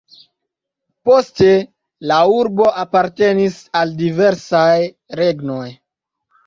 Poste 1.09 1.51
la 2.13 2.17
urbo 2.39 2.67
apartenis 2.85 3.61
al 3.83 3.95
diversaj 4.03 4.69
regnoj. 5.25 5.65